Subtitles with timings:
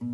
[0.00, 0.04] สว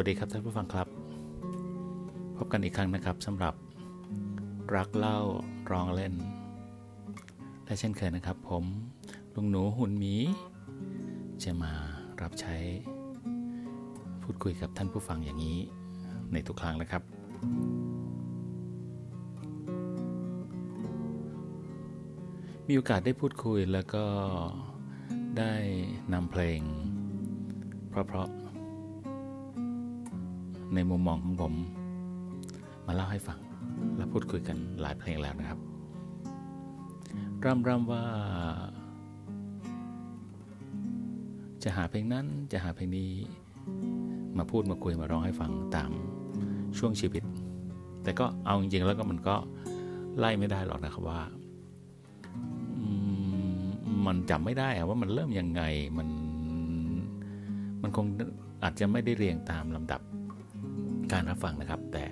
[0.00, 0.88] ัสดีครับท่านผู้ฟังครับ
[2.36, 3.54] พบกันอีกครั้งนะครับสำหรับ
[4.76, 5.18] รักเล่า
[5.70, 6.14] ร้องเล่น
[7.64, 8.64] และเช่นเคยนะครับ ผม
[9.34, 10.14] ลุงหนูหุ่นหมี
[11.42, 11.72] จะมา
[12.22, 12.56] รับใช้
[14.24, 15.58] พูดคุยกับท่านผู้ฟังอย่างนี้
[16.32, 17.02] ในทุกครั้งนะครับ
[22.68, 24.04] มีโอกาสได้พูดคุยแล้วก็
[25.38, 25.52] ได้
[26.12, 26.60] นำเพลง
[27.88, 31.54] เพราะๆในมุมมองของผม
[32.86, 33.38] มาเล่าให้ฟัง
[33.96, 35.58] และพูดคุยกันหลายเพลงแล้วนะครับ
[37.44, 38.04] ร่ำร่ำว่า
[41.62, 43.12] จะหาเพลงนั้นจะหาเพลงนี้
[44.38, 45.90] มาพูดมาคุยมาร้องให้ฟังตาม
[46.78, 47.22] ช่วงชีวิต
[48.02, 49.36] แต่ก็เอาจริงๆแล้วก็มันก็
[50.18, 51.20] ไล่ไม่ได้หรอกนะครับว่า
[54.06, 55.62] มันจำไม่ได้ว่ามันเริ่มยังไง
[55.98, 56.08] มัน
[57.82, 58.06] มันคง
[58.62, 60.00] อาจจะไม่ได้เรียงตามลำดับ
[61.12, 62.04] การรับฟังนะครับ แต่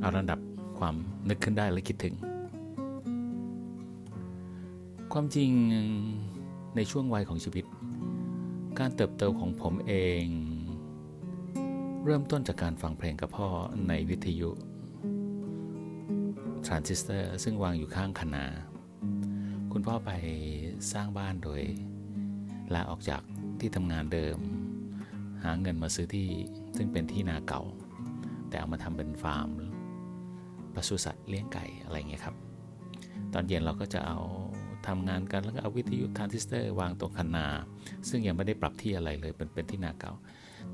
[0.00, 0.38] เอาลำดับ
[0.78, 0.94] ความ
[1.28, 2.14] นึกขึ้นได้และคิดถึง
[5.12, 5.50] ความจริง
[6.76, 7.64] ในช่วงวัยของชีวิต
[8.78, 9.92] การเติบโตของผมเอ
[10.22, 10.24] ง
[12.08, 13.48] เริ่มต้นจากการฟังเพลงกับพ่อ
[13.88, 14.50] ในวิทยุ
[16.66, 18.44] ทรานซิสเตอร์ซึ่งวางอยู่ข้างคันนา
[19.72, 20.10] คุณพ่อไป
[20.92, 21.62] สร้างบ้านโดย
[22.74, 23.22] ลาออกจาก
[23.60, 24.38] ที่ทำงานเดิม
[25.44, 26.28] หาเงินมาซื้อที่
[26.76, 27.62] ซึ่งเป็นที่นาเก่า
[28.48, 29.48] แต่เอามาทำเป็นฟาร์ม
[30.74, 32.36] ปศุสัตว์เลี้ยงไก่อะไรเงี้ยครับ
[33.32, 34.18] ตอนเย็นเราก็จะเอา
[34.88, 37.46] ทำงานกันแล้วก็เอาวิทยุทรานซิสเตอร์วางตรงคันนา
[38.08, 40.12] ซึ่งยังไม่ได้ปรับที่อะไรเลยเป็นเป็นที่นาเก่า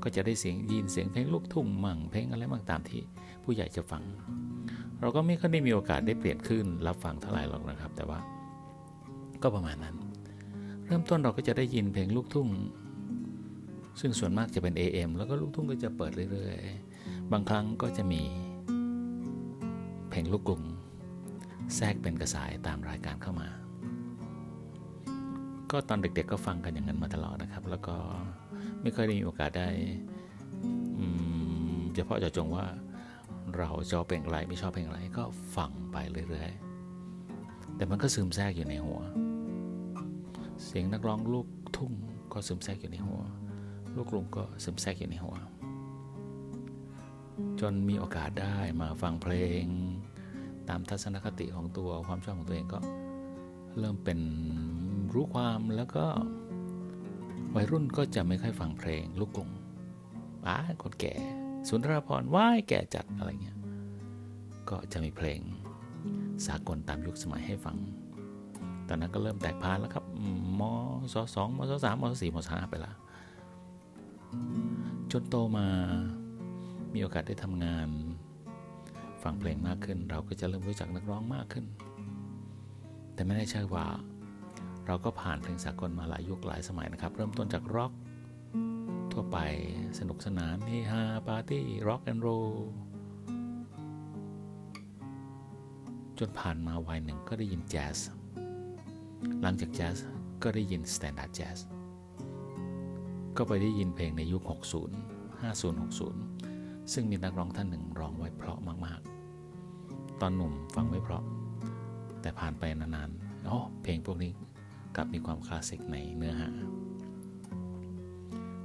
[0.03, 3.01] ก็จะได้เสียงยินเสียงเพลงลูกทุ่งมั่งเพลงอะไรบ้างตามที่
[3.43, 4.03] ผู้ใหญ่จะฟัง
[4.99, 8.19] เราก็ไม่ค่อยได้มีโอกาสได้เปลี่ยนคลื่นรับฟังเท่าไหร่หรอกนะครับ แต่ว่า
[9.43, 9.95] ก็ประมาณนั้น
[10.85, 12.47] เริ่มต้นเราก็จะได้ยินเพลงลูกทุ่ง
[13.99, 18.21] ซึ่งส่วนมากจะเป็น AM แล้วก็ลูกทุ่งก็จะเปิดเรื่อยๆ บางครั้งก็จะมี
[20.09, 20.61] เพลงลูกกรุง
[21.75, 23.49] แทรกเป็นกระสายตามรายการเข้ามา
[25.71, 27.95] ก็ตอนเด็กๆก็ฟังกันอย่างนั้นมาตลอดนะครับ แล้วก็
[28.81, 29.69] ไม่เคยได้มีโอกาสได้
[31.95, 32.65] เฉพาะเจาะจงว่า
[33.57, 35.23] เราชอบเพลงอะไรไม่ชอบเพลงอะไรก็
[35.55, 35.97] ฟังไป
[36.29, 39.01] เรื่อยๆ แต่มันก็ซึมแทรกอยู่ในหัว
[40.63, 41.91] เสียงนักร้องลูกทุ่ง
[42.33, 43.21] ก็ซึมแทรกอยู่ในหัว
[43.95, 45.35] ลูกกรุงก็ซึมแทรกอยู่ในหัว
[47.59, 49.63] จนมีโอกาสได้มาฟังเพลง
[50.69, 52.79] ตามทัศนคติของตัวความชอบของตัวเองก็
[53.79, 54.19] เริ่มเป็น
[55.13, 56.05] รู้ความแล้วก็
[57.55, 59.49] วัยรุ่นก็จะไม่ค่อยฟังเพลง ลูกกรุง
[60.47, 61.13] อ้าคนแก่
[61.67, 63.57] สุนทรภรว่ายแก่จัดอะไรเงี้ย
[64.69, 65.39] ก็จะมีเพลง
[66.45, 67.77] สากลตามยุคสมัยให้ฟัง
[68.87, 70.05] ตอนนั้นก็เริ่มแตกพานแล้วครับ
[70.59, 70.61] ม
[71.13, 72.93] ศสองมศสามมศสี่มศห้าไปละ
[75.11, 75.67] จนโตมา
[76.93, 77.87] มีโอกาสได้ทำงาน
[79.23, 81.65] ฟังเพลงมากขึ้น เราก็จะเริ่มรู้จักนักร้องมากขึ้น
[83.13, 83.85] แต่ไม่ได้ใช่ว่า
[84.91, 87.91] เราก็ผ่านเพลงสากลมาหลายยุคหลายสมัยนะครับ เริ่มต้นจากร็อก
[89.11, 89.37] ทั่วไป
[89.99, 92.49] สนุกสนานเฮฮาปาร์ตี้ร็อกแอนด์โรล
[96.19, 97.97] จนผ่านมาวัยหนึ่งก็ได้ยินแจ๊ส
[99.41, 99.97] หลังจากแจ๊ส
[100.43, 101.57] ก็ได้ยิน standard jazz
[103.37, 105.73] ก็ไปได้ยินเพลงในยุค 60 50
[106.31, 111.23] 60 ซึ่งมีนักร้องท่านหนึ่งร้องไว้เพราะมากๆ ตอนหนุ่มฟังไม่เพราะ
[112.21, 114.33] แต่ผ่านไปนานๆอ๋อเพลงพวกนี้
[114.95, 116.49] กับมีความคลาสสิกในเนื้อหา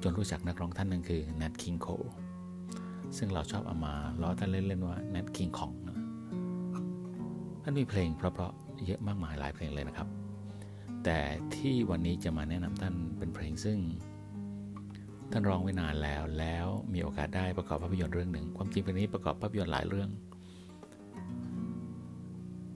[0.02, 2.08] จนรู้จักนักร้องท่านหนึ่งคือ Nat King Cole
[3.16, 5.74] ซึ่งเราชอบเอามาล้อท่านเล่นๆว่า Nat King Kong
[7.62, 10.08] ท่านมีเพลงเพราะๆเยอะมากมายหลายเพลงเลยนะครับ
[11.04, 11.18] แต่
[11.54, 13.78] ที่วันนี้จะมาแนะนำท่านเป็นเพลงซึ่ง
[15.32, 20.10] ท่านร้องไว้นานแล้วแล้วมีโอกาสได้ประกอบภาพยนตร์เรื่องหนึ่ง ความจริงเพลงนี้ประกอบภาพยนตร์หลายเรื่อง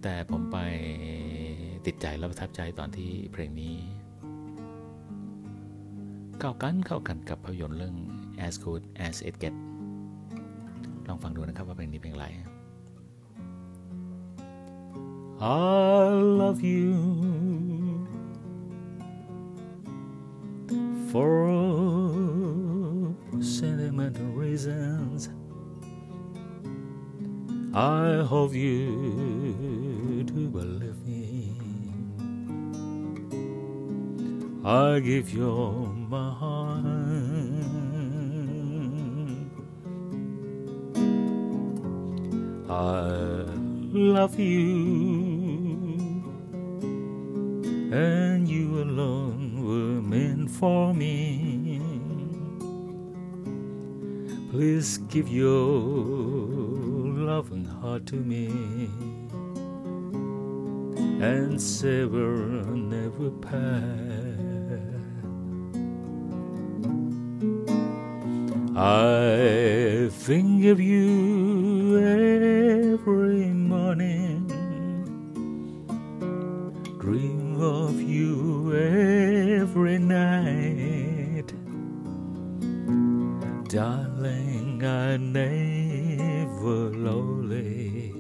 [0.03, 0.59] แต่ผมไป
[1.87, 3.75] ติดใจและประทับใจตอนที่เพลงนี้
[6.41, 7.95] เข้ากันเข้ากันกับภาพยนตร์เรื่อง
[8.47, 9.61] As Good As It Gets
[11.09, 12.27] ลองฟังดูนะครับว่าเพลงนี้เป็นไร
[15.43, 16.11] I
[16.41, 16.93] love you
[21.11, 21.33] for
[23.59, 25.21] sentimental reasons.
[27.73, 28.85] I hope you
[30.31, 31.01] do believe
[34.71, 36.85] I give you my heart.
[42.71, 43.47] I
[43.93, 46.23] love you,
[47.91, 51.83] and you alone were meant for me.
[54.53, 55.51] Please give your
[57.29, 58.47] loving heart to me
[61.21, 64.10] and say we'll never pass.
[68.83, 74.47] I think of you every morning,
[76.99, 81.53] dream of you every night.
[83.69, 88.13] Darling, I never lonely.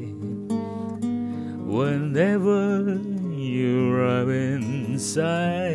[1.64, 3.00] Whenever
[3.32, 5.69] you are inside,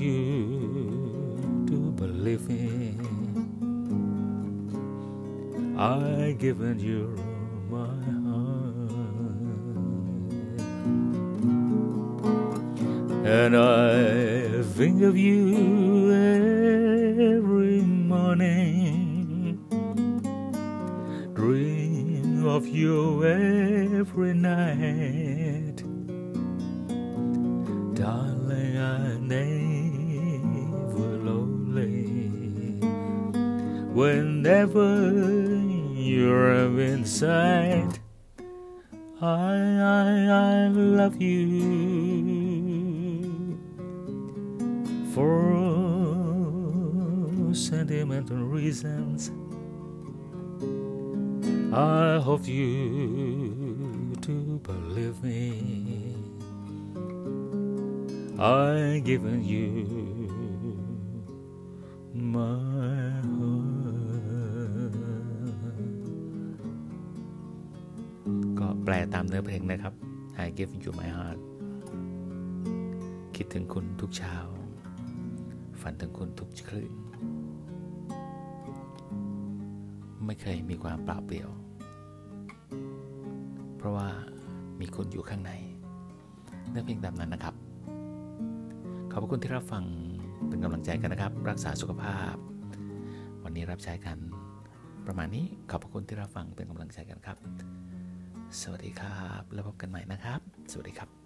[0.00, 2.96] you to believe in.
[5.78, 7.14] I given you
[7.70, 8.90] my heart,
[13.26, 19.58] and I think of you every morning.
[21.34, 25.82] Dream of you every night,
[27.94, 28.78] darling.
[28.78, 29.65] I never
[33.96, 35.08] whenever
[35.96, 37.98] you're inside.
[39.22, 42.28] I, I, I love you
[45.14, 45.54] for
[47.54, 49.30] sentimental reasons.
[51.72, 56.12] I hope you to believe me.
[58.38, 59.86] I've given you
[62.12, 62.65] my
[68.88, 69.94] แปลตามเนื้อเพลงนะครับ
[70.44, 71.38] I give you my heart
[73.36, 74.36] คิดถึงคุณทุกเช้า
[75.80, 76.92] ฝันถึงคุณทุกคืน
[80.26, 81.48] ไม่เคยมีความเปล่าเปลี่ยว
[83.76, 84.08] เพราะว่า
[84.80, 85.52] มีคุณอยู่ข้างใน
[86.70, 87.54] เนื้อเพลงตามนั้นนะครับ
[89.10, 89.84] ขอบพระคุณที่รับฟัง
[90.48, 92.34] เป็นกำลังใจกันนะครับ รักษาสุขภาพ
[93.44, 94.18] วันนี้รับใช้กัน
[95.06, 97.38] ประมาณนี้ขอบพระคุณที่รับฟังเป็นกำลังใจกันครับ
[98.60, 100.40] สวัสดีครับ แล้วพบกันใหม่นะครับ
[100.70, 101.25] สวัสดีครับ